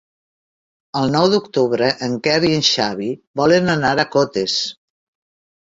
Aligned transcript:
El 1.01 1.13
nou 1.15 1.27
d'octubre 1.33 1.91
en 2.07 2.17
Quer 2.29 2.39
i 2.49 2.53
en 2.61 2.67
Xavi 2.71 3.11
volen 3.43 3.73
anar 3.79 3.95
a 3.99 4.09
Cotes. 4.19 4.59